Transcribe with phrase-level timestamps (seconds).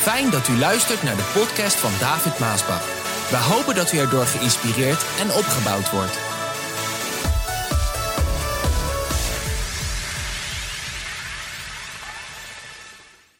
[0.00, 2.84] Fijn dat u luistert naar de podcast van David Maasbach.
[3.30, 6.18] We hopen dat u erdoor geïnspireerd en opgebouwd wordt.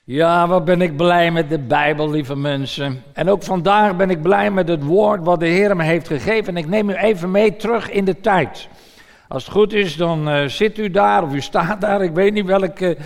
[0.05, 3.03] Ja, wat ben ik blij met de Bijbel, lieve mensen.
[3.13, 6.57] En ook vandaag ben ik blij met het woord wat de Heer me heeft gegeven.
[6.57, 8.69] En ik neem u even mee terug in de tijd.
[9.29, 12.03] Als het goed is, dan uh, zit u daar of u staat daar.
[12.03, 12.97] Ik weet niet welke,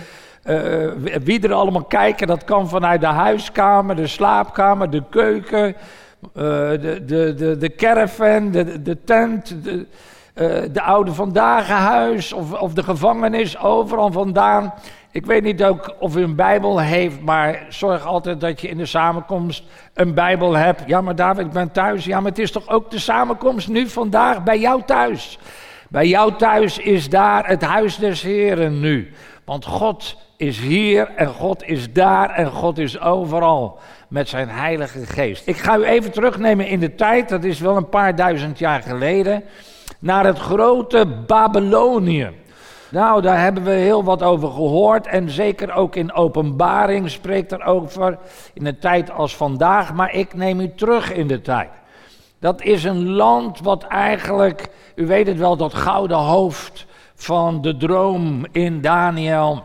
[1.23, 2.27] wie er allemaal kijken.
[2.27, 5.73] Dat kan vanuit de huiskamer, de slaapkamer, de keuken, uh,
[6.33, 9.87] de, de, de, de caravan, de, de tent, de,
[10.71, 13.59] de oude vandaag of, of de gevangenis.
[13.59, 14.73] Overal vandaan.
[15.11, 18.77] Ik weet niet ook of u een Bijbel heeft, maar zorg altijd dat je in
[18.77, 20.83] de samenkomst een Bijbel hebt.
[20.85, 22.05] Ja, maar David, ik ben thuis.
[22.05, 25.39] Ja, maar het is toch ook de samenkomst nu vandaag bij jou thuis.
[25.89, 29.11] Bij jou thuis is daar het huis des Heren nu.
[29.45, 35.05] Want God is hier en God is daar en God is overal met zijn Heilige
[35.05, 35.47] Geest.
[35.47, 38.81] Ik ga u even terugnemen in de tijd, dat is wel een paar duizend jaar
[38.81, 39.43] geleden,
[39.99, 42.29] naar het grote Babylonië.
[42.89, 47.63] Nou, daar hebben we heel wat over gehoord en zeker ook in openbaring spreekt er
[47.63, 48.17] over
[48.53, 51.69] in een tijd als vandaag, maar ik neem u terug in de tijd.
[52.39, 57.77] Dat is een land wat eigenlijk, u weet het wel, dat gouden hoofd van de
[57.77, 59.63] droom in Daniel.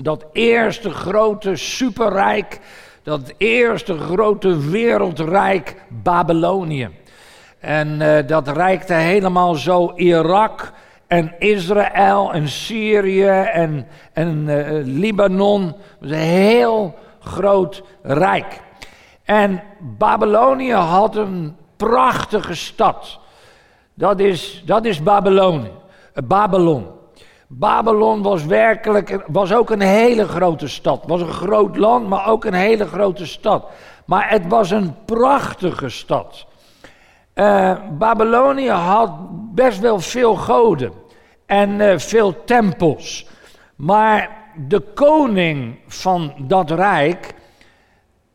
[0.00, 2.60] Dat eerste grote superrijk,
[3.02, 6.88] dat eerste grote wereldrijk Babylonië.
[7.60, 10.72] En uh, dat reikte helemaal zo Irak
[11.06, 15.64] en Israël en Syrië en, en uh, Libanon.
[15.66, 18.60] Het was een heel groot rijk.
[19.24, 19.62] En
[19.98, 23.20] Babylonië had een prachtige stad.
[23.94, 25.72] Dat is, dat is Babylonië.
[26.24, 26.86] Babylon.
[27.58, 31.04] Babylon was werkelijk, was ook een hele grote stad.
[31.06, 33.70] Was een groot land, maar ook een hele grote stad.
[34.04, 36.46] Maar het was een prachtige stad.
[37.34, 39.10] Uh, Babylonië had
[39.54, 40.92] best wel veel goden
[41.46, 43.26] en uh, veel tempels.
[43.76, 44.30] Maar
[44.68, 47.34] de koning van dat rijk,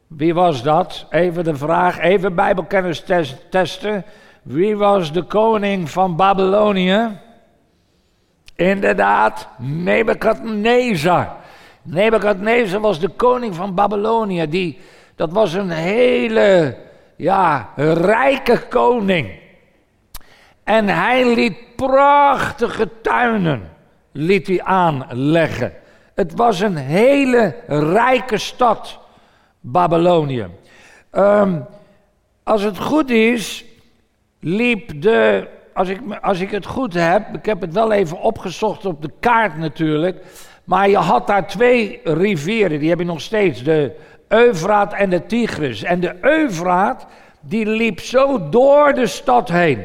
[0.08, 1.06] wie was dat?
[1.10, 3.04] Even de vraag, even Bijbelkennis
[3.50, 4.06] testen.
[4.42, 7.26] Wie was de koning van Babylonië?
[8.58, 11.36] Inderdaad, Nebukadnezar.
[11.82, 14.48] Nebukadnezar was de koning van Babylonië.
[14.48, 14.80] Die,
[15.16, 16.78] dat was een hele
[17.16, 19.40] ja, rijke koning.
[20.64, 23.76] En hij liet prachtige tuinen
[24.18, 25.74] liet hij aanleggen.
[26.16, 29.00] Het was een hele rijke stad,
[29.60, 30.48] Babylonië.
[31.12, 31.66] Um,
[32.44, 33.66] als het goed is,
[34.40, 35.48] liep de
[35.78, 39.12] als ik, als ik het goed heb, ik heb het wel even opgezocht op de
[39.20, 40.24] kaart natuurlijk.
[40.64, 43.64] Maar je had daar twee rivieren, die heb je nog steeds.
[43.64, 43.96] De
[44.28, 45.84] Eufraat en de Tigris.
[45.84, 47.06] En de Eufraat,
[47.40, 49.84] die liep zo door de stad heen.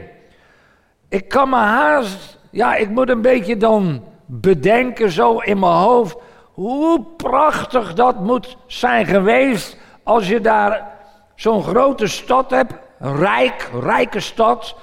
[1.09, 6.17] Ik kan me haast, ja, ik moet een beetje dan bedenken zo in mijn hoofd.
[6.53, 10.91] Hoe prachtig dat moet zijn geweest als je daar
[11.35, 12.75] zo'n grote stad hebt.
[12.99, 14.77] Een rijk, rijke stad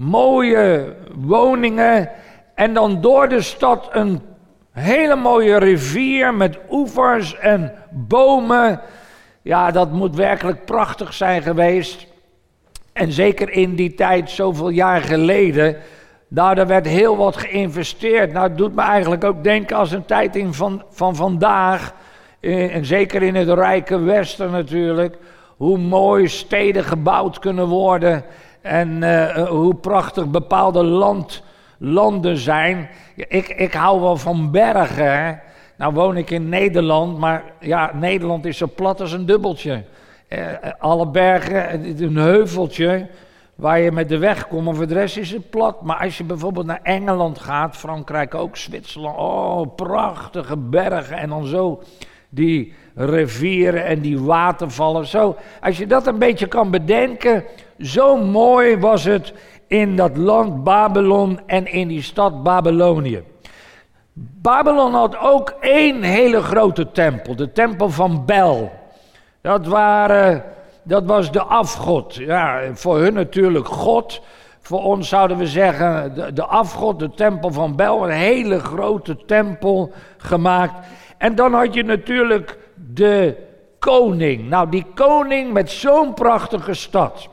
[0.00, 2.10] mooie woningen
[2.54, 4.20] en dan door de stad een
[4.72, 8.80] hele mooie rivier met oevers en bomen.
[9.42, 12.06] Ja, dat moet werkelijk prachtig zijn geweest.
[12.92, 15.76] En zeker in die tijd, zoveel jaar geleden,
[16.28, 18.32] nou, er werd heel wat geïnvesteerd.
[18.32, 21.94] Nou, het doet me eigenlijk ook denken als een tijd in van, van vandaag,
[22.40, 25.16] eh, en zeker in het rijke Westen natuurlijk,
[25.56, 28.24] hoe mooi steden gebouwd kunnen worden
[28.62, 31.42] en uh, hoe prachtig bepaalde land,
[31.78, 32.88] landen zijn.
[33.14, 35.40] Ik, ik hou wel van bergen.
[35.76, 39.84] Nou woon ik in Nederland, maar ja, Nederland is zo plat als een dubbeltje.
[40.28, 40.38] Uh,
[40.78, 43.06] alle bergen, een heuveltje
[43.54, 45.82] waar je met de weg komt, maar voor de rest is het plat.
[45.82, 51.46] Maar als je bijvoorbeeld naar Engeland gaat, Frankrijk ook, Zwitserland, oh, prachtige bergen en dan
[51.46, 51.82] zo
[52.28, 55.06] die rivieren en die watervallen.
[55.06, 57.44] Zo, als je dat een beetje kan bedenken,
[57.80, 59.32] zo mooi was het
[59.66, 63.22] in dat land Babylon en in die stad Babylonië.
[64.42, 68.72] Babylon had ook één hele grote tempel, de tempel van Bel.
[69.40, 70.44] Dat, waren,
[70.82, 72.14] dat was de afgod.
[72.14, 74.20] Ja, voor hun natuurlijk God.
[74.60, 78.04] Voor ons zouden we zeggen de, de afgod, de tempel van Bel.
[78.04, 80.86] Een hele grote tempel gemaakt.
[81.18, 83.36] En dan had je natuurlijk de
[83.78, 84.48] koning.
[84.48, 87.28] Nou, die koning met zo'n prachtige stad.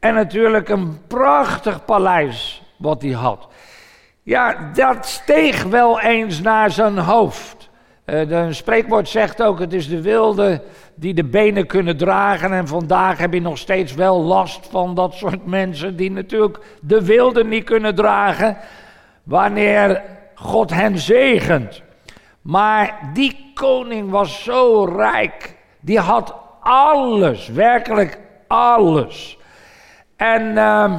[0.00, 3.48] En natuurlijk een prachtig paleis wat hij had.
[4.22, 7.68] Ja, dat steeg wel eens naar zijn hoofd.
[8.04, 10.62] Een spreekwoord zegt ook: het is de wilde
[10.94, 12.52] die de benen kunnen dragen.
[12.52, 17.04] En vandaag heb je nog steeds wel last van dat soort mensen die natuurlijk de
[17.04, 18.56] wilde niet kunnen dragen.
[19.22, 20.02] Wanneer
[20.34, 21.82] God hen zegent.
[22.42, 25.56] Maar die koning was zo rijk.
[25.80, 29.38] Die had alles, werkelijk alles.
[30.20, 30.94] En uh,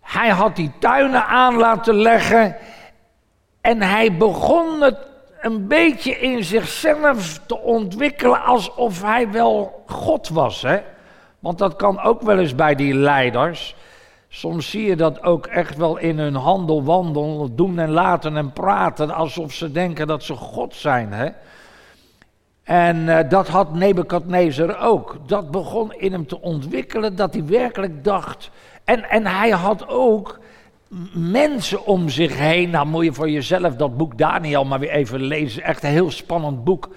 [0.00, 2.56] hij had die tuinen aan laten leggen.
[3.60, 4.98] En hij begon het
[5.40, 10.62] een beetje in zichzelf te ontwikkelen alsof hij wel God was.
[10.62, 10.80] Hè?
[11.38, 13.76] Want dat kan ook wel eens bij die leiders.
[14.28, 18.52] Soms zie je dat ook echt wel in hun handel, wandel, doen en laten en
[18.52, 21.12] praten, alsof ze denken dat ze God zijn.
[21.12, 21.28] Hè?
[22.70, 25.16] En uh, dat had Nebukadnezar ook.
[25.26, 28.50] Dat begon in hem te ontwikkelen, dat hij werkelijk dacht.
[28.84, 30.38] En, en hij had ook
[31.12, 32.70] mensen om zich heen.
[32.70, 35.62] Nou moet je voor jezelf dat boek Daniel maar weer even lezen.
[35.62, 36.88] Echt een heel spannend boek.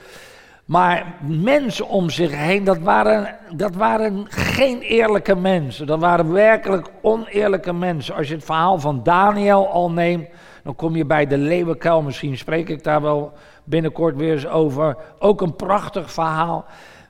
[0.65, 5.87] Maar mensen om zich heen, dat waren, dat waren geen eerlijke mensen.
[5.87, 8.15] Dat waren werkelijk oneerlijke mensen.
[8.15, 10.27] Als je het verhaal van Daniel al neemt,
[10.63, 12.01] dan kom je bij de leeuwenkuil.
[12.01, 13.33] Misschien spreek ik daar wel
[13.63, 14.97] binnenkort weer eens over.
[15.19, 16.65] Ook een prachtig verhaal.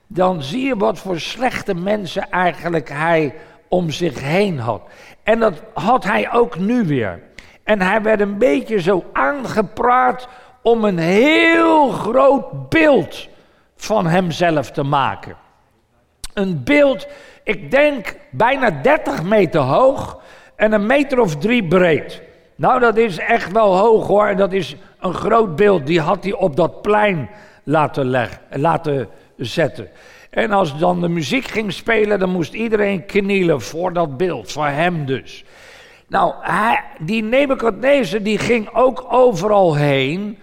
[0.06, 3.34] Dan zie je wat voor slechte mensen eigenlijk hij
[3.68, 4.82] om zich heen had.
[5.22, 7.22] En dat had hij ook nu weer.
[7.64, 10.28] En hij werd een beetje zo aangepraat
[10.62, 13.28] om een heel groot beeld
[13.76, 15.36] van hemzelf te maken.
[16.34, 17.06] Een beeld,
[17.42, 20.20] ik denk bijna 30 meter hoog
[20.56, 22.22] en een meter of drie breed.
[22.56, 24.36] Nou, dat is echt wel hoog hoor.
[24.36, 25.86] Dat is een groot beeld.
[25.86, 27.30] Die had hij op dat plein
[27.64, 29.88] laten, leggen, laten zetten.
[30.30, 34.66] En als dan de muziek ging spelen, dan moest iedereen knielen voor dat beeld, voor
[34.66, 35.44] hem dus.
[36.08, 36.34] Nou,
[37.00, 40.38] die Nebuchadnezzar die ging ook overal heen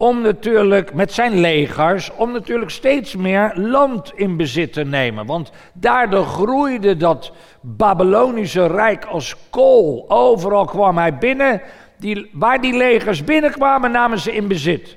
[0.00, 5.26] om natuurlijk met zijn legers, om natuurlijk steeds meer land in bezit te nemen.
[5.26, 10.04] Want daardoor groeide dat Babylonische rijk als kool.
[10.08, 11.62] Overal kwam hij binnen.
[11.98, 14.96] Die, waar die legers binnenkwamen, namen ze in bezit.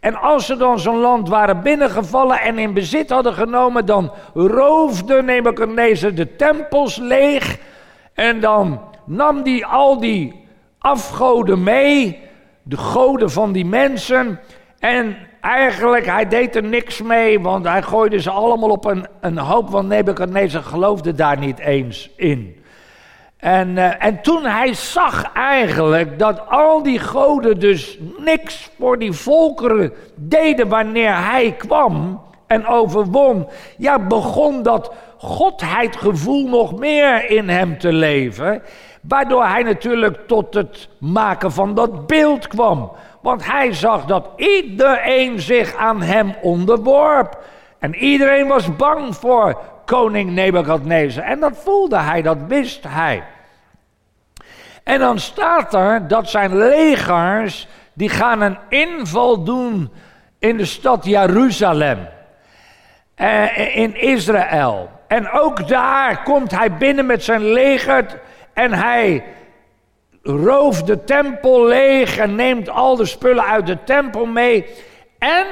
[0.00, 5.22] En als ze dan zo'n land waren binnengevallen en in bezit hadden genomen, dan roofde
[5.22, 7.58] Nebuchadnezzar de tempels leeg.
[8.14, 10.46] En dan nam die al die
[10.78, 12.30] afgoden mee,
[12.62, 14.40] de goden van die mensen.
[14.78, 19.38] En eigenlijk, hij deed er niks mee, want hij gooide ze allemaal op een, een
[19.38, 22.62] hoop, want Nebuchadnezzar geloofde daar niet eens in.
[23.36, 29.12] En, uh, en toen hij zag eigenlijk dat al die goden dus niks voor die
[29.12, 37.78] volkeren deden wanneer hij kwam en overwon, ja, begon dat godheidgevoel nog meer in hem
[37.78, 38.62] te leven.
[39.02, 42.92] Waardoor hij natuurlijk tot het maken van dat beeld kwam.
[43.20, 47.38] Want hij zag dat iedereen zich aan hem onderworp.
[47.78, 51.24] En iedereen was bang voor koning Nebukadnezar.
[51.24, 53.22] En dat voelde hij, dat wist hij.
[54.82, 59.92] En dan staat er dat zijn legers, die gaan een inval doen
[60.38, 62.08] in de stad Jeruzalem.
[63.14, 64.90] Eh, in Israël.
[65.06, 68.20] En ook daar komt hij binnen met zijn leger
[68.54, 69.24] en hij
[70.22, 74.66] rooft de tempel leeg en neemt al de spullen uit de tempel mee.
[75.18, 75.46] En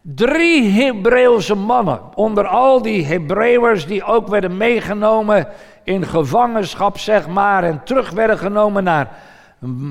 [0.00, 5.48] drie Hebreeuwse mannen, onder al die Hebreeuwers die ook werden meegenomen
[5.84, 9.08] in gevangenschap, zeg maar, en terug werden genomen naar,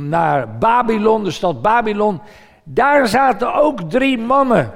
[0.07, 2.21] naar Babylon, de stad Babylon.
[2.63, 4.71] Daar zaten ook drie mannen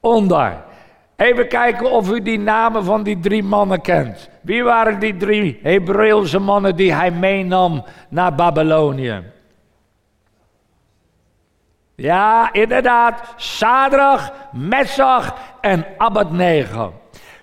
[0.00, 0.64] onder.
[1.16, 4.30] Even kijken of u die namen van die drie mannen kent.
[4.40, 9.22] Wie waren die drie Hebreeuwse mannen die hij meenam naar Babylonië?
[11.94, 13.34] Ja, inderdaad.
[13.36, 16.92] Sadrach, Messach en Abednego.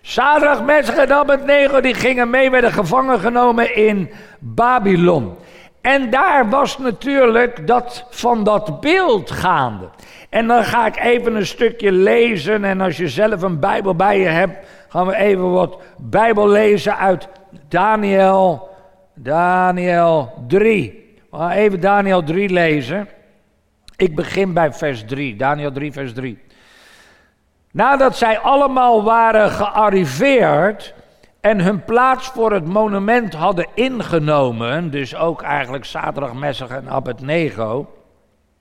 [0.02, 4.10] Sadrach, Messach en Abednego die gingen mee, werden gevangen genomen in
[4.40, 5.38] Babylon.
[5.82, 9.90] En daar was natuurlijk dat van dat beeld gaande.
[10.30, 12.64] En dan ga ik even een stukje lezen.
[12.64, 16.98] En als je zelf een Bijbel bij je hebt, gaan we even wat Bijbel lezen
[16.98, 17.28] uit
[17.68, 18.70] Daniel,
[19.14, 21.18] Daniel 3.
[21.32, 23.08] We gaan even Daniel 3 lezen.
[23.96, 26.40] Ik begin bij vers 3, Daniel 3, vers 3.
[27.72, 30.94] Nadat zij allemaal waren gearriveerd
[31.42, 37.94] en hun plaats voor het monument hadden ingenomen, dus ook eigenlijk Sadrach, Messach en Abednego,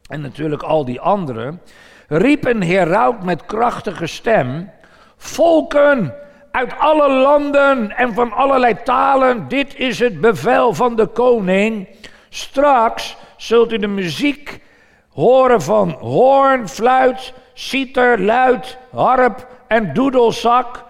[0.08, 1.60] en natuurlijk al die anderen,
[2.08, 4.70] riep een heraut met krachtige stem:
[5.16, 6.14] Volken
[6.50, 11.88] uit alle landen en van allerlei talen, dit is het bevel van de koning.
[12.28, 14.60] Straks zult u de muziek
[15.08, 20.86] horen van hoorn, fluit, citer, luid, harp en doedelzak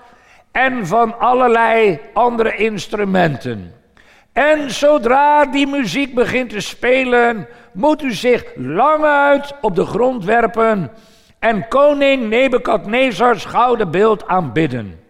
[0.58, 3.72] en van allerlei andere instrumenten.
[4.32, 10.24] En zodra die muziek begint te spelen, moet u zich lang uit op de grond
[10.24, 10.90] werpen
[11.38, 15.00] en koning Nebukadnezars gouden beeld aanbidden.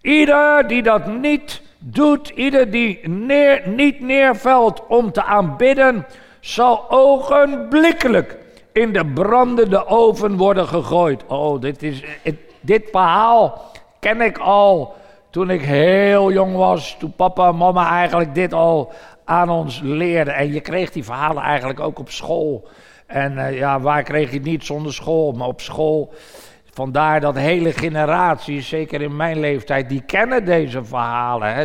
[0.00, 6.06] Ieder die dat niet doet, ieder die neer, niet neervalt om te aanbidden,
[6.40, 8.36] zal ogenblikkelijk
[8.72, 11.24] in de brandende oven worden gegooid.
[11.26, 12.02] Oh, dit, is,
[12.60, 13.74] dit verhaal
[14.06, 14.94] ken ik al
[15.30, 16.96] toen ik heel jong was.
[16.98, 18.92] Toen papa en mama eigenlijk dit al
[19.24, 20.34] aan ons leerden.
[20.34, 22.68] En je kreeg die verhalen eigenlijk ook op school.
[23.06, 25.32] En uh, ja, waar kreeg je het niet zonder school?
[25.32, 26.12] Maar op school.
[26.72, 31.54] Vandaar dat hele generaties, zeker in mijn leeftijd, die kennen deze verhalen.
[31.54, 31.64] Hè?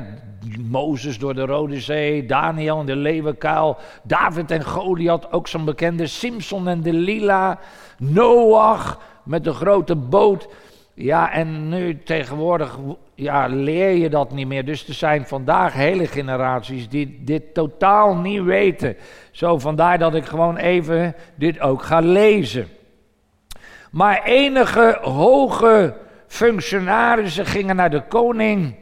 [0.69, 6.07] Mozes door de Rode Zee, Daniel in de leeuwenkuil, David en Goliath, ook zo'n bekende,
[6.07, 7.59] Simpson en Delila,
[7.97, 10.47] Noach met de grote boot.
[11.01, 12.79] Ja, en nu tegenwoordig
[13.15, 14.65] ja, leer je dat niet meer.
[14.65, 18.95] Dus er zijn vandaag hele generaties die dit totaal niet weten.
[19.31, 22.67] Zo vandaar dat ik gewoon even dit ook ga lezen.
[23.91, 25.95] Maar enige hoge
[26.27, 28.75] functionarissen gingen naar de koning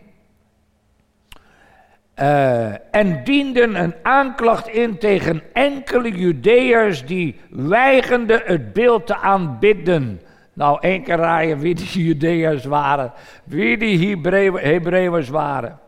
[2.15, 10.21] uh, en dienden een aanklacht in tegen enkele Judeërs die weigenden het beeld te aanbidden.
[10.59, 13.13] Nou, één keer raaien wie die Judeërs waren,
[13.43, 14.17] wie die
[14.53, 15.79] Hebreeërs waren.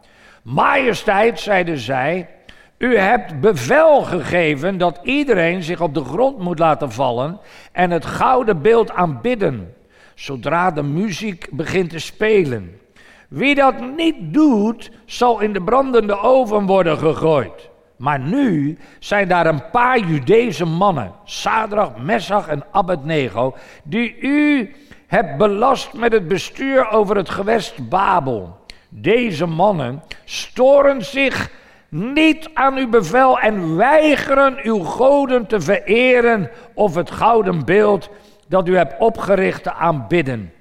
[0.42, 2.30] Majesteit, zeiden zij,
[2.78, 7.40] u hebt bevel gegeven dat iedereen zich op de grond moet laten vallen
[7.72, 9.74] en het gouden beeld aanbidden,
[10.16, 12.80] zodra de muziek begint te spelen.
[13.28, 17.71] Wie dat niet doet, zal in de brandende oven worden gegooid.
[18.02, 24.76] Maar nu zijn daar een paar Judese mannen, Sadrach, Messach en Abednego, die u
[25.08, 28.60] hebt belast met het bestuur over het gewest Babel.
[28.90, 31.50] Deze mannen storen zich
[31.90, 38.10] niet aan uw bevel en weigeren uw goden te vereren of het gouden beeld
[38.48, 40.52] dat u hebt opgericht te aanbidden.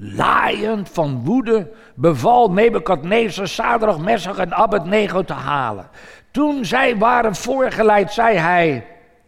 [0.00, 5.90] Laaiend van woede beval Nebukadnezar Sadrach, Messach en Abednego te halen.
[6.38, 8.86] Toen zij waren voorgeleid, zei hij: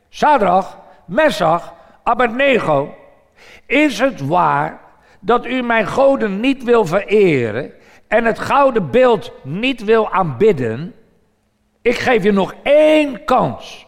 [0.08, 2.94] Sadrach, Messach, Abednego,
[3.66, 4.80] is het waar
[5.20, 7.72] dat u mijn goden niet wil vereren
[8.08, 10.94] en het gouden beeld niet wil aanbidden?
[11.82, 13.86] Ik geef je nog één kans.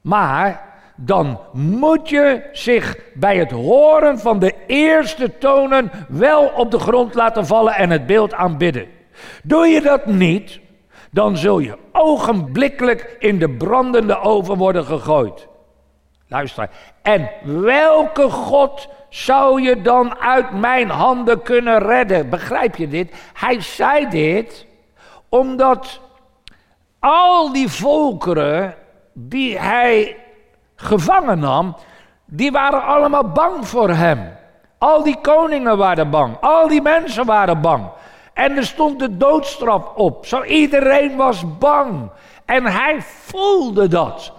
[0.00, 0.60] Maar
[0.96, 7.14] dan moet je zich bij het horen van de eerste tonen wel op de grond
[7.14, 8.86] laten vallen en het beeld aanbidden.
[9.42, 10.62] Doe je dat niet,
[11.14, 15.48] dan zul je ogenblikkelijk in de brandende oven worden gegooid.
[16.28, 16.70] Luister,
[17.02, 22.30] en welke God zou je dan uit mijn handen kunnen redden?
[22.30, 23.14] Begrijp je dit?
[23.32, 24.66] Hij zei dit
[25.28, 26.00] omdat
[26.98, 28.74] al die volkeren
[29.12, 30.16] die hij
[30.76, 31.76] gevangen nam,
[32.26, 34.32] die waren allemaal bang voor hem.
[34.78, 37.88] Al die koningen waren bang, al die mensen waren bang.
[38.34, 40.26] En er stond de doodstraf op.
[40.26, 42.10] Zo iedereen was bang.
[42.44, 44.32] En hij voelde dat.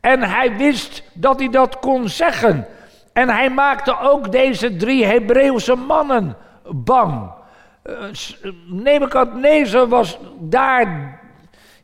[0.00, 2.66] En hij wist dat hij dat kon zeggen.
[3.12, 6.36] En hij maakte ook deze drie Hebreeuwse mannen
[6.70, 7.30] bang.
[7.84, 7.94] Uh,
[8.66, 11.18] Nebukadnezar was daar,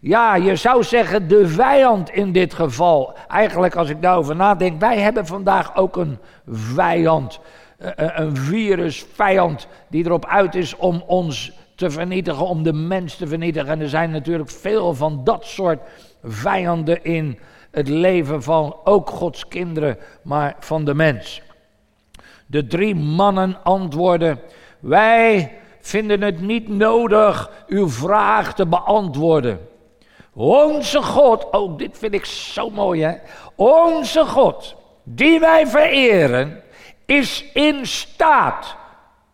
[0.00, 3.14] ja, je zou zeggen de vijand in dit geval.
[3.28, 7.40] Eigenlijk als ik daarover nadenk, wij hebben vandaag ook een vijand.
[7.78, 13.16] Eh, eh, een virusvijand die erop uit is om ons te vernietigen, om de mens
[13.16, 13.68] te vernietigen.
[13.68, 15.80] En er zijn natuurlijk veel van dat soort
[16.22, 17.38] vijanden in
[17.70, 21.42] het leven van ook Gods kinderen, maar van de mens.
[22.46, 24.40] De drie mannen antwoorden:
[24.80, 29.60] Wij vinden het niet nodig uw vraag te beantwoorden.
[30.32, 33.14] Onze God, oh dit vind ik zo mooi hè.
[33.54, 36.62] Onze God, die wij vereren,
[37.06, 38.76] is in staat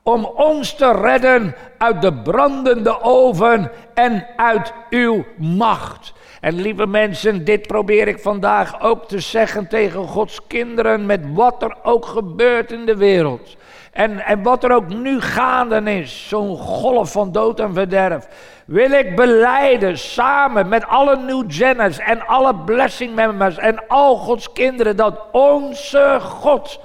[0.03, 6.13] om ons te redden uit de brandende oven en uit uw macht.
[6.41, 11.63] En lieve mensen, dit probeer ik vandaag ook te zeggen tegen Gods kinderen, met wat
[11.63, 13.57] er ook gebeurt in de wereld.
[13.93, 18.29] En, en wat er ook nu gaande is, zo'n golf van dood en verderf,
[18.67, 24.53] wil ik beleiden samen met alle New Jenners en alle blessing members en al Gods
[24.53, 26.81] kinderen dat onze God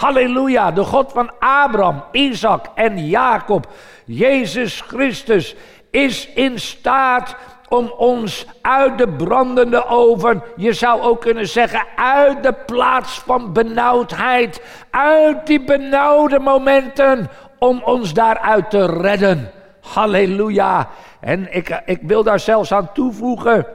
[0.00, 3.66] Halleluja, de God van Abraham, Isaac en Jacob,
[4.04, 5.54] Jezus Christus,
[5.90, 7.36] is in staat
[7.68, 13.52] om ons uit de brandende oven, je zou ook kunnen zeggen, uit de plaats van
[13.52, 19.50] benauwdheid, uit die benauwde momenten, om ons daaruit te redden.
[19.80, 20.88] Halleluja.
[21.20, 23.66] En ik, ik wil daar zelfs aan toevoegen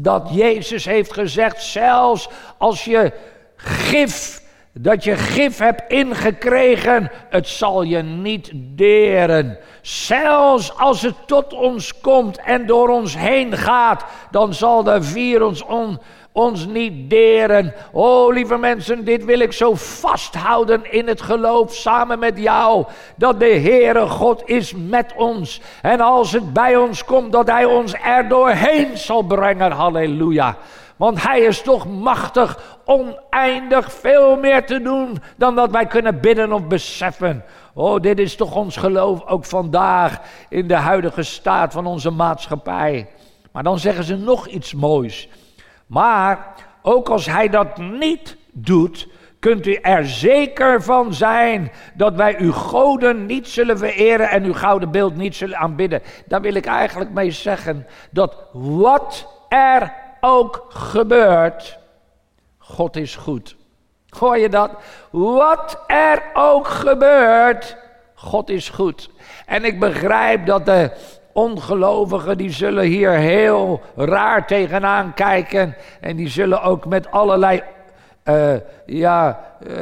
[0.00, 3.12] dat Jezus heeft gezegd, zelfs als je
[3.56, 4.44] gif,
[4.78, 9.58] dat je gif hebt ingekregen, het zal je niet deren.
[9.82, 15.62] Zelfs als het tot ons komt en door ons heen gaat, dan zal de virus
[15.62, 15.98] on,
[16.36, 17.74] ons niet deren.
[17.92, 22.84] Oh, lieve mensen, dit wil ik zo vasthouden in het geloof samen met jou.
[23.16, 25.60] Dat de Heere God is met ons.
[25.82, 29.72] En als het bij ons komt, dat Hij ons er doorheen zal brengen.
[29.72, 30.56] Halleluja.
[30.96, 36.52] Want Hij is toch machtig, oneindig veel meer te doen dan dat wij kunnen bidden
[36.52, 37.44] of beseffen.
[37.74, 43.08] Oh, dit is toch ons geloof ook vandaag in de huidige staat van onze maatschappij.
[43.52, 45.28] Maar dan zeggen ze nog iets moois.
[45.86, 52.38] Maar ook als hij dat niet doet, kunt u er zeker van zijn dat wij
[52.38, 56.02] uw goden niet zullen vereren en uw gouden beeld niet zullen aanbidden.
[56.26, 61.78] Daar wil ik eigenlijk mee zeggen dat wat er ook gebeurt,
[62.58, 63.56] God is goed.
[64.18, 64.70] Hoor je dat?
[65.10, 67.76] Wat er ook gebeurt,
[68.14, 69.10] God is goed.
[69.46, 70.90] En ik begrijp dat de
[71.36, 75.76] ongelovigen die zullen hier heel raar tegenaan kijken.
[76.00, 77.62] En die zullen ook met allerlei
[78.24, 78.54] uh,
[78.86, 79.76] ja, uh,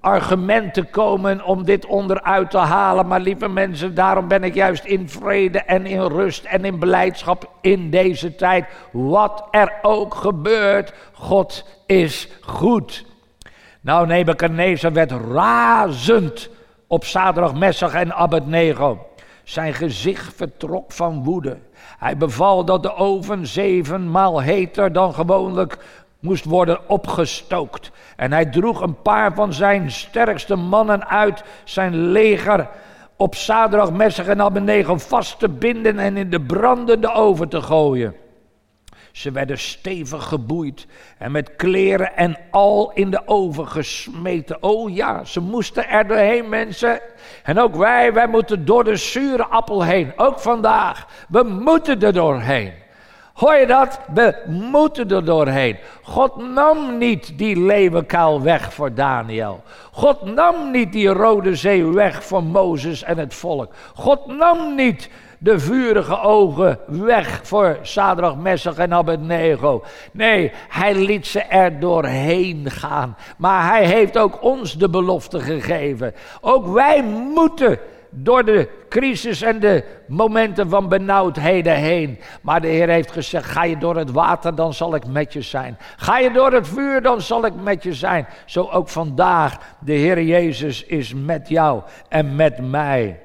[0.00, 3.06] argumenten komen om dit onderuit te halen.
[3.06, 7.50] Maar lieve mensen, daarom ben ik juist in vrede en in rust en in beleidschap
[7.60, 8.64] in deze tijd.
[8.92, 13.04] Wat er ook gebeurt, God is goed.
[13.80, 16.50] Nou, Nebuchadnezzar werd razend
[16.86, 19.05] op zaterdag, Messag en Abednego.
[19.46, 21.58] Zijn gezicht vertrok van woede.
[21.98, 25.78] Hij beval dat de oven zevenmaal heter dan gewoonlijk
[26.20, 27.90] moest worden opgestookt.
[28.16, 32.68] En hij droeg een paar van zijn sterkste mannen uit zijn leger
[33.16, 33.34] op
[33.92, 38.14] Messig en Abednego vast te binden en in de brandende oven te gooien.
[39.16, 40.86] Ze werden stevig geboeid
[41.18, 44.62] en met kleren en al in de oven gesmeten.
[44.62, 47.00] Oh ja, ze moesten er doorheen, mensen.
[47.42, 50.12] En ook wij, wij moeten door de zure appel heen.
[50.16, 51.06] Ook vandaag.
[51.28, 52.72] We moeten er doorheen.
[53.32, 54.00] Hoor je dat?
[54.14, 55.76] We moeten er doorheen.
[56.02, 59.62] God nam niet die leeuwenkuil weg voor Daniel.
[59.92, 63.72] God nam niet die rode zee weg voor Mozes en het volk.
[63.94, 65.10] God nam niet
[65.46, 69.82] de vurige ogen weg voor Sadrach, Messach en Abednego.
[70.12, 73.16] Nee, hij liet ze er doorheen gaan.
[73.36, 76.14] Maar hij heeft ook ons de belofte gegeven.
[76.40, 77.02] Ook wij
[77.34, 77.78] moeten
[78.10, 82.18] door de crisis en de momenten van benauwdheden heen.
[82.42, 85.42] Maar de Heer heeft gezegd: ga je door het water, dan zal ik met je
[85.42, 85.78] zijn.
[85.96, 88.26] Ga je door het vuur, dan zal ik met je zijn.
[88.44, 93.20] Zo ook vandaag, de Heer Jezus is met jou en met mij.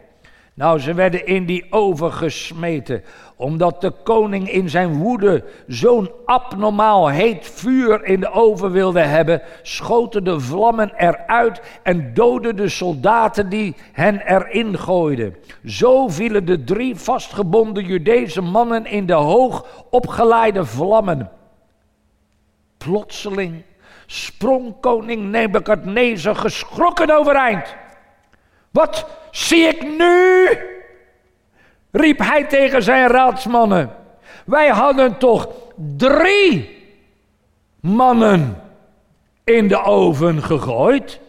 [0.54, 3.04] Nou, ze werden in die oven gesmeten,
[3.36, 9.42] omdat de koning in zijn woede zo'n abnormaal heet vuur in de oven wilde hebben,
[9.62, 15.36] schoten de vlammen eruit en doden de soldaten die hen erin gooiden.
[15.66, 21.30] Zo vielen de drie vastgebonden Judese mannen in de hoog opgeleide vlammen.
[22.78, 23.64] Plotseling
[24.06, 27.76] sprong koning Nebukadnezar geschrokken overeind.
[28.72, 30.50] Wat zie ik nu?
[31.92, 33.96] riep hij tegen zijn raadsmannen.
[34.46, 35.48] Wij hadden toch
[35.98, 36.80] drie
[37.80, 38.62] mannen
[39.44, 41.20] in de oven gegooid?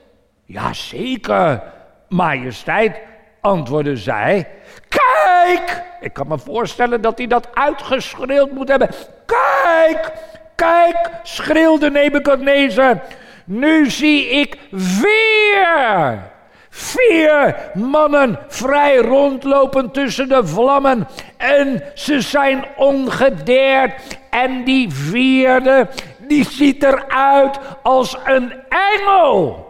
[0.44, 1.62] Jazeker,
[2.08, 3.00] majesteit,
[3.40, 4.48] antwoordde zij.
[4.88, 5.82] Kijk!
[6.00, 8.90] Ik kan me voorstellen dat hij dat uitgeschreeuwd moet hebben.
[9.26, 10.12] Kijk!
[10.54, 11.10] Kijk!
[11.22, 13.02] schreeuwde Nebukadnezar.
[13.44, 16.30] Nu zie ik vier
[16.74, 21.08] Vier mannen vrij rondlopen tussen de vlammen.
[21.36, 24.18] En ze zijn ongedeerd.
[24.30, 29.66] En die vierde, die ziet eruit als een engel.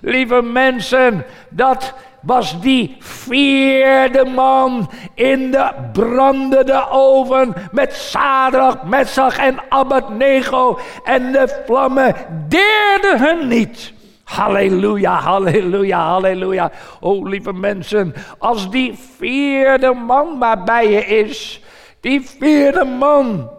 [0.00, 9.58] Lieve mensen, dat was die vierde man in de brandende oven met Sadrach, Messach en
[9.68, 10.78] Abednego.
[11.04, 12.14] En de vlammen
[12.48, 13.96] deerden hun niet.
[14.28, 16.70] Halleluja, halleluja, halleluja.
[17.00, 21.62] Oh, lieve mensen, als die vierde man maar bij je is,
[22.00, 23.50] die vierde man,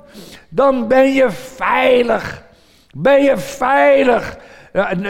[0.50, 2.44] dan ben je veilig.
[2.94, 4.38] Ben je veilig.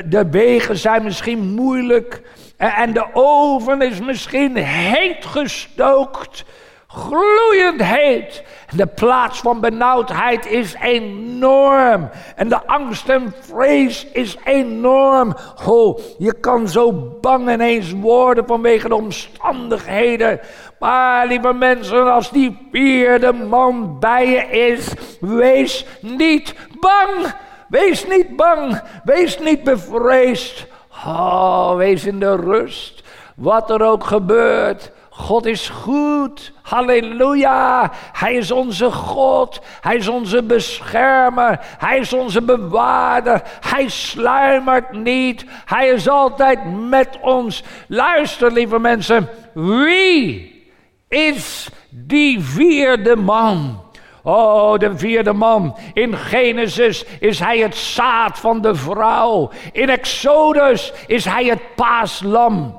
[0.05, 2.21] De wegen zijn misschien moeilijk
[2.57, 6.45] en de oven is misschien heet gestookt.
[6.91, 8.43] Gloeiend heet.
[8.75, 12.09] De plaats van benauwdheid is enorm.
[12.35, 15.35] En de angst en vrees is enorm.
[15.67, 20.39] Oh, je kan zo bang ineens worden vanwege de omstandigheden.
[20.79, 27.33] Maar lieve mensen, als die vierde man bij je is, wees niet bang.
[27.67, 28.81] Wees niet bang.
[29.03, 30.67] Wees niet bevreesd.
[31.05, 33.03] Oh, wees in de rust.
[33.35, 34.91] Wat er ook gebeurt.
[35.19, 36.51] God is goed.
[36.61, 37.91] Halleluja.
[38.11, 39.61] Hij is onze God.
[39.81, 41.59] Hij is onze beschermer.
[41.61, 43.41] Hij is onze bewaarder.
[43.59, 45.45] Hij sluimert niet.
[45.65, 47.63] Hij is altijd met ons.
[47.87, 49.29] Luister, lieve mensen.
[49.53, 50.63] Wie
[51.07, 53.83] is die vierde man?
[54.23, 55.77] Oh, de vierde man.
[55.93, 59.51] In Genesis is hij het zaad van de vrouw.
[59.71, 62.78] In Exodus is hij het paaslam.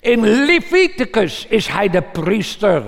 [0.00, 2.82] In Leviticus is hij de priester.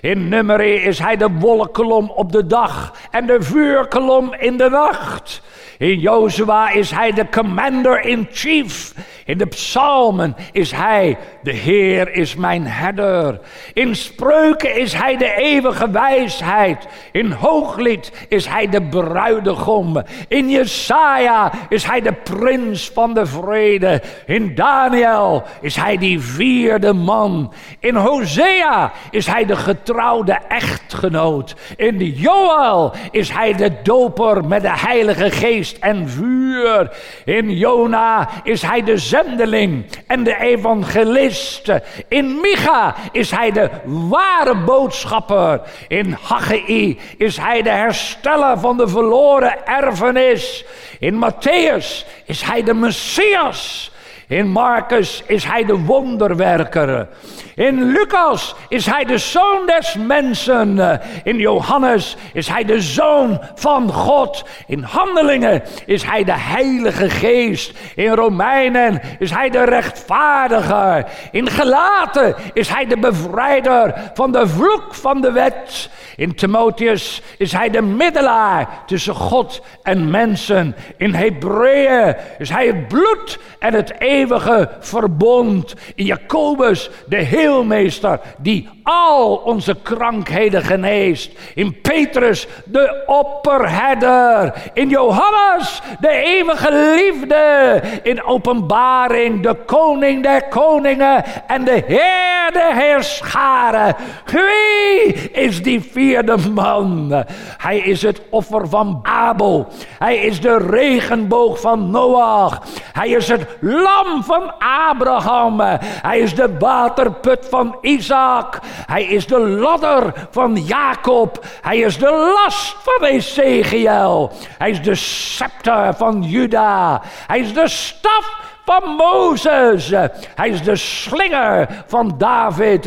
[0.00, 5.42] In Numeri is hij de wolkolom op de dag en de vuurkolom in de nacht.
[5.78, 8.94] In Jozua is hij de commander-in-chief.
[9.24, 13.40] In de psalmen is hij, de Heer is mijn herder.
[13.72, 16.86] In spreuken is hij de eeuwige wijsheid.
[17.12, 20.02] In hooglied is hij de bruidegom.
[20.28, 24.02] In Jesaja is hij de prins van de vrede.
[24.26, 27.52] In Daniel is hij die vierde man.
[27.80, 31.54] In Hosea is hij de getrouwde echtgenoot.
[31.76, 36.90] In Joel is hij de doper met de heilige geest en vuur.
[37.24, 41.72] In Jona is hij de zendeling en de evangelist.
[42.08, 45.60] In Micha is hij de ware boodschapper.
[45.88, 50.64] In Haggai is hij de hersteller van de verloren erfenis.
[50.98, 53.91] In Matthäus is hij de Messias.
[54.26, 57.08] In Marcus is hij de wonderwerker.
[57.54, 61.00] In Lucas is hij de zoon des mensen.
[61.24, 64.44] In Johannes is hij de zoon van God.
[64.66, 67.72] In Handelingen is hij de Heilige Geest.
[67.94, 71.04] In Romeinen is hij de rechtvaardiger.
[71.30, 75.90] In Gelaten is hij de bevrijder van de vloek van de wet.
[76.16, 80.76] In Timotheus is hij de middelaar tussen God en mensen.
[80.96, 85.74] In Hebreeën is hij het bloed en het eeuwige verbond.
[85.94, 91.38] In Jacobus de heelmeester die al onze krankheden geneest.
[91.54, 94.54] In Petrus de opperherder.
[94.72, 97.80] In Johannes de eeuwige liefde.
[98.02, 103.96] In openbaring de koning der koningen en de heer der heerscharen.
[104.24, 107.24] Wie is die vierde man?
[107.58, 109.68] Hij is het offer van Abel.
[109.98, 112.62] Hij is de regenboog van Noach.
[112.92, 114.52] Hij is het lam van
[114.88, 115.60] Abraham.
[115.80, 118.60] Hij is de waterput van Isaac.
[118.86, 121.44] Hij is de ladder van Jacob.
[121.62, 124.32] Hij is de last van Ezekiel.
[124.58, 127.02] Hij is de scepter van Juda.
[127.26, 129.88] Hij is de staf van Mozes.
[130.34, 132.84] Hij is de slinger van David.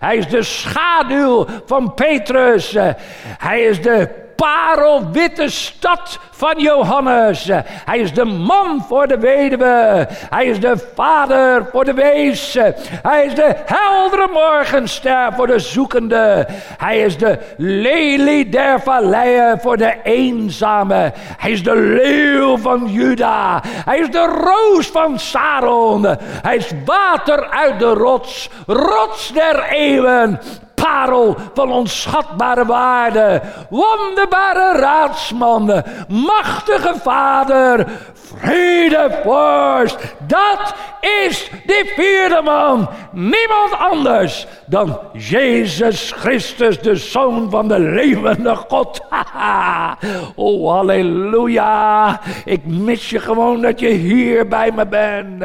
[0.00, 2.76] Hij is de schaduw van Petrus.
[3.38, 7.48] Hij is de parelwitte stad van Johannes.
[7.64, 10.06] Hij is de man voor de weduwe.
[10.10, 12.58] Hij is de vader voor de wees.
[13.02, 16.46] Hij is de heldere morgenster voor de zoekende.
[16.78, 21.12] Hij is de lelie der valleien voor de eenzame.
[21.36, 23.62] Hij is de leeuw van Juda.
[23.64, 26.06] Hij is de roos van Saron.
[26.20, 30.40] Hij is water uit de rots, rots der eeuwen
[30.86, 33.42] parel van onschatbare waarde.
[33.70, 39.98] Wonderbare raadsman, machtige vader, vredevorst.
[40.26, 40.74] Dat
[41.26, 42.88] is de vierde man.
[43.12, 49.00] Niemand anders dan Jezus Christus, de Zoon van de levende God.
[50.34, 52.20] oh, halleluja.
[52.44, 55.44] Ik mis je gewoon dat je hier bij me bent.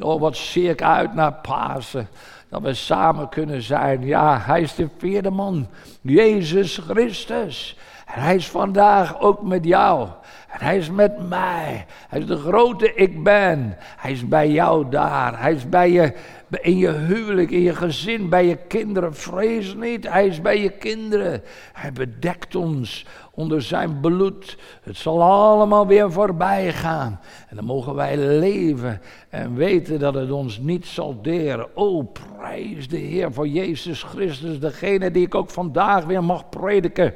[0.00, 2.08] Oh, wat zie ik uit naar Pasen
[2.50, 4.06] dat we samen kunnen zijn.
[4.06, 5.68] Ja, hij is de vierde man,
[6.00, 7.76] Jezus Christus.
[8.06, 10.08] En hij is vandaag ook met jou.
[10.48, 11.86] En hij is met mij.
[12.08, 13.76] Hij is de grote ik ben.
[13.78, 15.40] Hij is bij jou daar.
[15.40, 16.12] Hij is bij je,
[16.50, 19.14] in je huwelijk, in je gezin, bij je kinderen.
[19.14, 21.42] Vrees niet, hij is bij je kinderen.
[21.72, 24.58] Hij bedekt ons onder zijn bloed.
[24.82, 27.20] Het zal allemaal weer voorbij gaan.
[27.48, 31.76] En dan mogen wij leven en weten dat het ons niet zal deren.
[31.76, 37.14] O, prijs de Heer voor Jezus Christus, degene die ik ook vandaag weer mag prediken.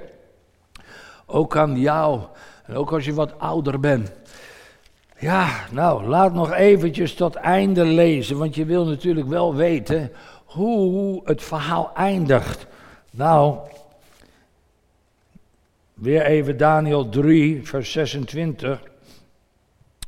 [1.27, 2.21] Ook aan jou,
[2.65, 4.13] en ook als je wat ouder bent.
[5.19, 10.11] Ja, nou, laat nog eventjes tot einde lezen, want je wil natuurlijk wel weten
[10.45, 12.67] hoe het verhaal eindigt.
[13.11, 13.59] Nou,
[15.95, 18.83] weer even Daniel 3, vers 26.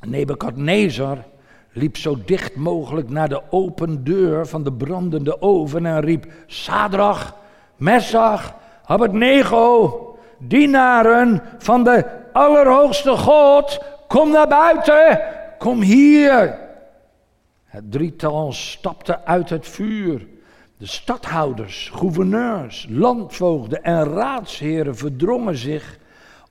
[0.07, 1.25] Nebukadnezar
[1.73, 7.35] liep zo dicht mogelijk naar de open deur van de brandende oven en riep: Sadrach,
[7.77, 15.21] Messach, Abednego, dienaren van de Allerhoogste God, kom naar buiten,
[15.59, 16.59] kom hier.
[17.65, 20.27] Het drietal stapte uit het vuur.
[20.79, 25.99] De stadhouders, gouverneurs, landvoogden en raadsheren verdrongen zich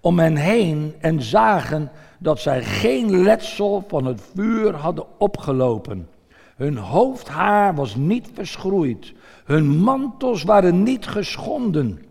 [0.01, 6.09] om hen heen en zagen dat zij geen letsel van het vuur hadden opgelopen.
[6.55, 9.13] Hun hoofdhaar was niet verschroeid,
[9.45, 12.05] hun mantels waren niet geschonden.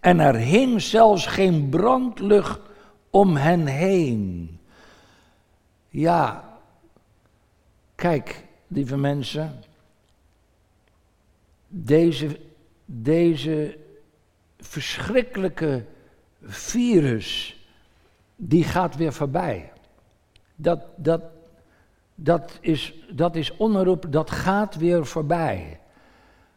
[0.00, 2.60] En er hing zelfs geen brandlucht
[3.14, 4.58] om hen heen.
[5.88, 6.44] Ja,
[7.94, 9.62] kijk, lieve mensen,
[11.68, 12.40] deze,
[12.84, 13.78] deze
[14.58, 15.84] verschrikkelijke
[16.42, 17.56] virus,
[18.36, 19.72] die gaat weer voorbij.
[20.54, 21.22] Dat, dat,
[22.14, 23.56] dat, is, dat is
[24.12, 25.80] dat gaat weer voorbij.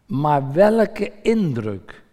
[0.06, 2.04] Maar welke indruk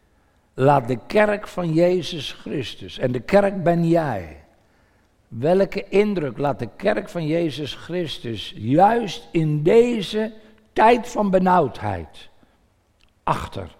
[0.54, 4.44] laat de kerk van Jezus Christus, en de kerk ben jij,
[5.28, 10.32] welke indruk laat de kerk van Jezus Christus juist in deze
[10.72, 12.28] tijd van benauwdheid
[13.22, 13.76] achter?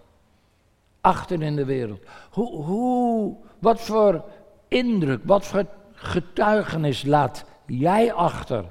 [1.00, 2.04] Achter in de wereld.
[2.30, 4.24] Hoe, hoe, wat voor
[4.68, 8.64] indruk, wat voor getuigenis laat jij achter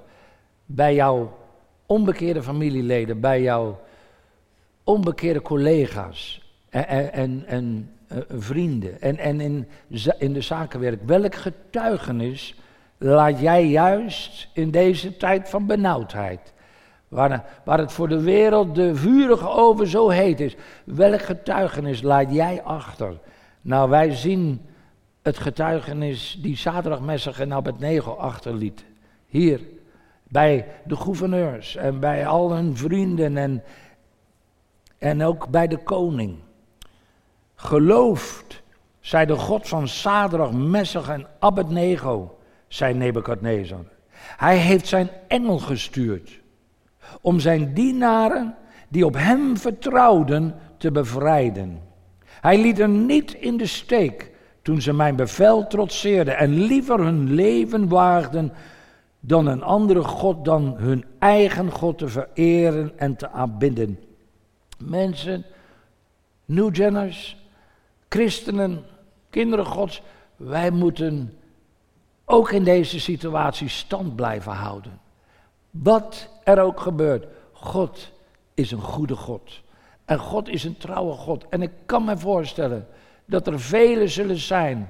[0.65, 1.37] bij jouw
[1.85, 3.79] onbekeerde familieleden, bij jouw
[4.83, 7.92] onbekeerde collega's en, en, en uh,
[8.29, 9.67] vrienden en, en in,
[10.17, 11.01] in de zakenwerk?
[11.05, 12.55] Welk getuigenis
[12.97, 16.53] laat jij juist in deze tijd van benauwdheid,
[17.07, 22.33] waar, waar het voor de wereld de vurige oven zo heet is, welk getuigenis laat
[22.33, 23.19] jij achter?
[23.61, 24.61] Nou, wij zien
[25.21, 28.85] het getuigenis die zaterdag Messig en Abednego achterliet.
[29.27, 29.61] Hier,
[30.23, 33.63] bij de gouverneurs en bij al hun vrienden en,
[34.97, 36.37] en ook bij de koning.
[37.63, 38.61] Geloofd,
[38.99, 43.85] zei de God van Sadrach, Messig en Abednego, zei Nebukadnezar.
[44.17, 46.41] Hij heeft zijn engel gestuurd
[47.21, 48.55] om zijn dienaren
[48.87, 51.81] die op hem vertrouwden te bevrijden.
[52.25, 57.33] Hij liet er niet in de steek toen ze mijn bevel trotseerden en liever hun
[57.33, 58.53] leven waagden
[59.19, 63.99] dan een andere God, dan hun eigen God te vereren en te aanbidden.
[64.77, 65.45] Mensen,
[66.45, 67.42] New Jenners,
[68.13, 68.83] christenen,
[69.29, 70.01] kinderen Gods,
[70.35, 71.33] wij moeten
[72.25, 74.99] ook in deze situatie stand blijven houden.
[75.69, 78.11] Wat er ook gebeurt, God
[78.53, 79.61] is een goede God.
[80.05, 81.45] En God is een trouwe God.
[81.49, 82.87] En ik kan me voorstellen
[83.25, 84.89] dat er velen zullen zijn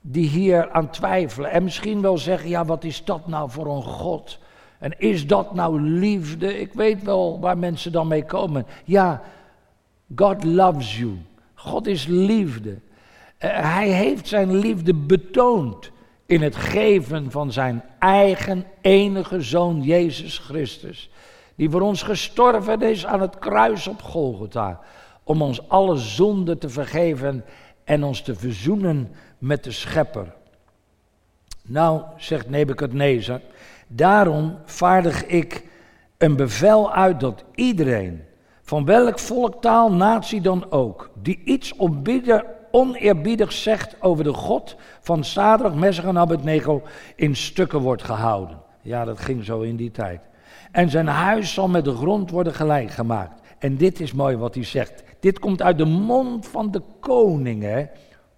[0.00, 1.50] die hier aan twijfelen.
[1.50, 4.38] En misschien wel zeggen, ja wat is dat nou voor een God?
[4.78, 6.60] En is dat nou liefde?
[6.60, 8.66] Ik weet wel waar mensen dan mee komen.
[8.84, 9.22] Ja,
[10.14, 11.18] God loves you.
[11.64, 12.70] God is liefde.
[12.70, 12.78] Uh,
[13.72, 15.90] hij heeft zijn liefde betoond
[16.26, 21.10] in het geven van zijn eigen enige zoon Jezus Christus.
[21.54, 24.80] Die voor ons gestorven is aan het kruis op Golgotha.
[25.24, 27.44] Om ons alle zonden te vergeven
[27.84, 30.34] en ons te verzoenen met de schepper.
[31.62, 33.40] Nou, zegt Nebukadnezar,
[33.86, 35.66] daarom vaardig ik
[36.18, 38.24] een bevel uit dat iedereen,
[38.70, 41.74] van welk volk, taal, natie dan ook, die iets
[42.70, 46.82] oneerbiedig zegt over de God van Sadrach, Messach en Abednego,
[47.16, 48.58] in stukken wordt gehouden.
[48.82, 50.20] Ja, dat ging zo in die tijd.
[50.72, 53.40] En zijn huis zal met de grond worden gelijk gemaakt.
[53.58, 55.02] En dit is mooi wat hij zegt.
[55.20, 57.86] Dit komt uit de mond van de koning, hè.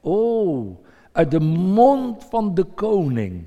[0.00, 0.76] Oh,
[1.12, 3.46] uit de mond van de koning.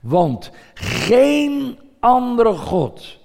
[0.00, 3.15] Want geen andere God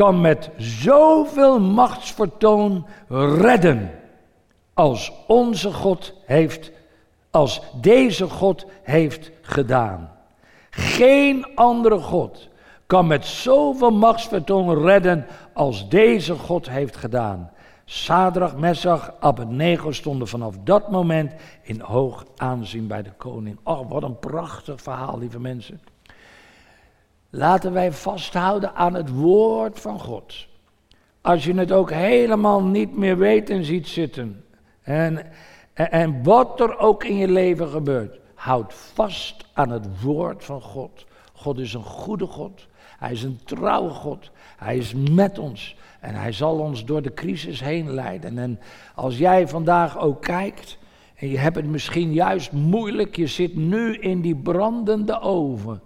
[0.00, 3.90] kan met zoveel machtsvertoon redden
[4.74, 6.70] als onze God heeft,
[7.30, 10.10] als deze God heeft gedaan.
[10.70, 12.48] Geen andere God
[12.86, 17.50] kan met zoveel machtsvertoon redden als deze God heeft gedaan.
[17.84, 21.32] Sadrach, Messach, Abednego stonden vanaf dat moment
[21.62, 23.58] in hoog aanzien bij de koning.
[23.62, 25.80] Oh, wat een prachtig verhaal, lieve mensen.
[27.30, 30.46] Laten wij vasthouden aan het woord van God.
[31.20, 34.44] Als je het ook helemaal niet meer weet en ziet zitten.
[34.82, 35.26] En,
[35.72, 38.18] en, en wat er ook in je leven gebeurt.
[38.34, 41.06] Houd vast aan het woord van God.
[41.32, 42.66] God is een goede God.
[42.98, 44.30] Hij is een trouwe God.
[44.56, 45.76] Hij is met ons.
[46.00, 48.38] En hij zal ons door de crisis heen leiden.
[48.38, 48.60] En
[48.94, 50.78] als jij vandaag ook kijkt.
[51.14, 53.16] En je hebt het misschien juist moeilijk.
[53.16, 55.80] Je zit nu in die brandende oven.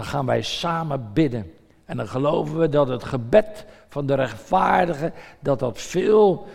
[0.00, 1.52] Dan gaan wij samen bidden.
[1.84, 5.12] En dan geloven we dat het gebed van de rechtvaardige.
[5.40, 6.46] Dat dat veel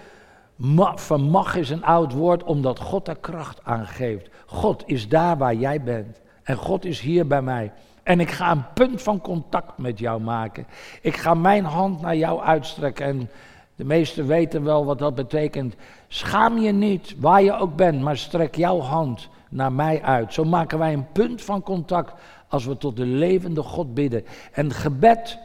[0.95, 2.43] vermag is een oud woord.
[2.43, 4.29] Omdat God er kracht aan geeft.
[4.45, 6.21] God is daar waar jij bent.
[6.43, 7.71] En God is hier bij mij.
[8.03, 10.67] En ik ga een punt van contact met jou maken.
[11.01, 13.05] Ik ga mijn hand naar jou uitstrekken.
[13.05, 13.29] En
[13.75, 15.75] de meesten weten wel wat dat betekent.
[16.07, 20.33] Schaam je niet, waar je ook bent, maar strek jouw hand naar mij uit.
[20.33, 22.13] Zo maken wij een punt van contact
[22.47, 24.25] als we tot de levende God bidden.
[24.51, 25.39] En gebed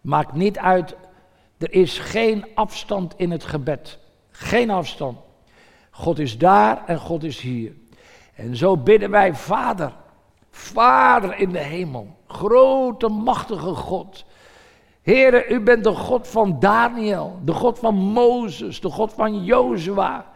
[0.00, 0.96] maakt niet uit.
[1.58, 3.98] Er is geen afstand in het gebed.
[4.30, 5.18] Geen afstand.
[5.90, 7.72] God is daar en God is hier.
[8.34, 9.92] En zo bidden wij, Vader.
[10.50, 14.24] Vader in de hemel, grote machtige God.
[15.02, 20.29] Heere, u bent de God van Daniel, de God van Mozes, de God van Jozua.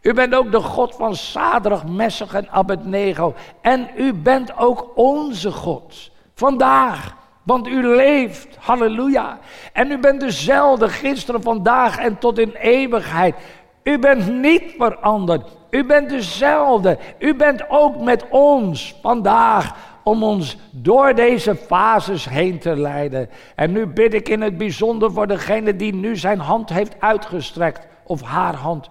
[0.00, 3.34] U bent ook de God van Sadrach, Messach en Abednego.
[3.60, 6.10] En u bent ook onze God.
[6.34, 9.38] Vandaag, want u leeft, halleluja.
[9.72, 13.34] En u bent dezelfde gisteren, vandaag en tot in eeuwigheid.
[13.82, 15.56] U bent niet veranderd.
[15.70, 16.98] U bent dezelfde.
[17.18, 23.30] U bent ook met ons vandaag om ons door deze fases heen te leiden.
[23.54, 27.86] En nu bid ik in het bijzonder voor degene die nu zijn hand heeft uitgestrekt,
[28.04, 28.88] of haar hand.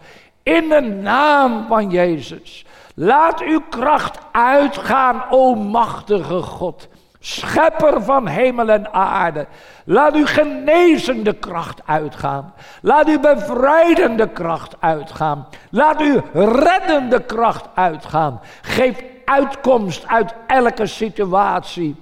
[0.48, 2.66] In de naam van Jezus.
[2.96, 6.88] Laat uw kracht uitgaan, o machtige God.
[7.20, 9.48] Schepper van hemel en aarde.
[9.86, 12.54] Laat uw genezende kracht uitgaan.
[12.82, 15.48] Laat uw bevrijdende kracht uitgaan.
[15.70, 18.40] Laat uw reddende kracht uitgaan.
[18.62, 21.96] Geef uitkomst uit elke situatie.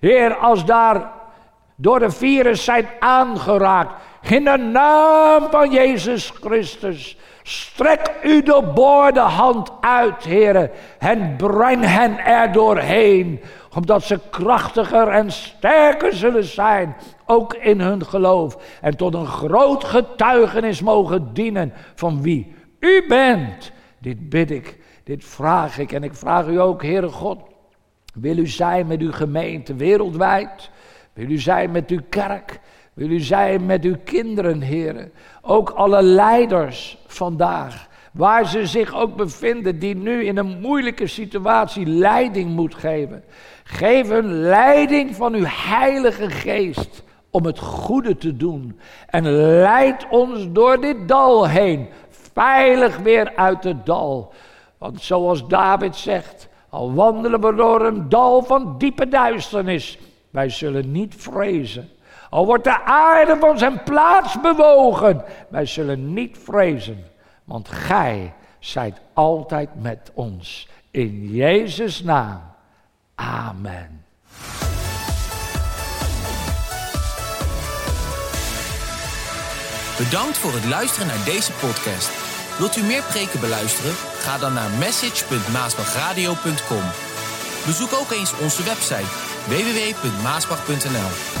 [0.00, 1.10] Heer, als daar
[1.76, 3.92] door de virus zijn aangeraakt.
[4.22, 7.16] In de naam van Jezus Christus.
[7.42, 13.40] Strek u de boorde hand uit, heren, en breng hen er doorheen
[13.76, 18.78] omdat ze krachtiger en sterker zullen zijn, ook in hun geloof.
[18.80, 23.72] En tot een groot getuigenis mogen dienen van wie u bent.
[23.98, 25.92] Dit bid ik, dit vraag ik.
[25.92, 27.38] En ik vraag u ook, Heere God,
[28.14, 30.70] wil u zijn met uw gemeente wereldwijd?
[31.12, 32.60] Wil u zijn met uw kerk?
[32.94, 35.12] Wil u zijn met uw kinderen, heren?
[35.42, 41.86] Ook alle leiders vandaag waar ze zich ook bevinden, die nu in een moeilijke situatie
[41.86, 43.24] leiding moet geven.
[43.64, 48.78] Geef een leiding van uw Heilige Geest om het goede te doen.
[49.06, 51.88] En leid ons door dit dal heen,
[52.32, 54.32] veilig weer uit het dal.
[54.78, 59.98] Want zoals David zegt, al wandelen we door een dal van diepe duisternis,
[60.30, 61.88] wij zullen niet vrezen.
[62.32, 67.04] Al wordt de aarde van zijn plaats bewogen, wij zullen niet vrezen.
[67.44, 70.68] Want gij zijt altijd met ons.
[70.90, 72.40] In Jezus' naam.
[73.14, 74.04] Amen.
[79.98, 82.10] Bedankt voor het luisteren naar deze podcast.
[82.58, 83.92] Wilt u meer preken beluisteren?
[83.94, 86.84] Ga dan naar message.maasbachradio.com.
[87.66, 89.10] Bezoek ook eens onze website
[89.48, 91.31] www.maasbach.nl